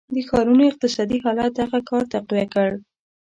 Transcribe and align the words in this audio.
د 0.15 0.17
ښارونو 0.29 0.63
اقتصادي 0.71 1.17
حالت 1.25 1.51
دغه 1.59 1.79
کار 1.89 2.03
تقویه 2.13 2.45
کړ. 2.53 2.69